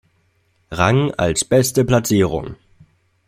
[0.71, 2.55] Rang als beste Platzierung.